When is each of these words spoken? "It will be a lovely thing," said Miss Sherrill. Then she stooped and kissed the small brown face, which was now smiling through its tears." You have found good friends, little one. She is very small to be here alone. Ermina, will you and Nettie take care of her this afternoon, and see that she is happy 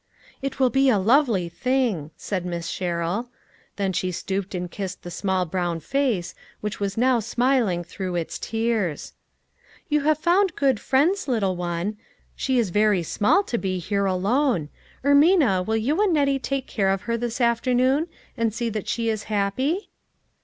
"It 0.41 0.59
will 0.59 0.71
be 0.71 0.89
a 0.89 0.97
lovely 0.97 1.47
thing," 1.47 2.09
said 2.17 2.43
Miss 2.43 2.67
Sherrill. 2.69 3.29
Then 3.75 3.93
she 3.93 4.11
stooped 4.11 4.55
and 4.55 4.71
kissed 4.71 5.03
the 5.03 5.11
small 5.11 5.45
brown 5.45 5.79
face, 5.79 6.33
which 6.59 6.79
was 6.79 6.97
now 6.97 7.19
smiling 7.19 7.83
through 7.83 8.15
its 8.15 8.39
tears." 8.39 9.13
You 9.89 10.01
have 10.01 10.17
found 10.17 10.55
good 10.55 10.79
friends, 10.79 11.27
little 11.27 11.55
one. 11.55 11.97
She 12.35 12.57
is 12.57 12.71
very 12.71 13.03
small 13.03 13.43
to 13.43 13.59
be 13.59 13.77
here 13.77 14.07
alone. 14.07 14.69
Ermina, 15.05 15.63
will 15.63 15.77
you 15.77 16.01
and 16.01 16.11
Nettie 16.13 16.39
take 16.39 16.65
care 16.65 16.89
of 16.89 17.03
her 17.03 17.15
this 17.15 17.39
afternoon, 17.39 18.07
and 18.35 18.51
see 18.51 18.69
that 18.69 18.87
she 18.87 19.07
is 19.07 19.25
happy 19.25 19.91